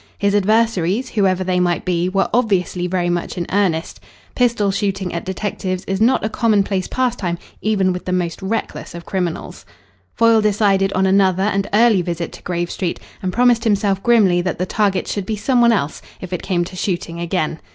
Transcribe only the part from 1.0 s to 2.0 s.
whoever they might